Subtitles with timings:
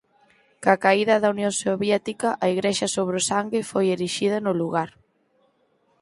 [0.61, 4.89] Coa caída da Unión Soviética a Igrexa sobre o Sangue foi erixida no lugar.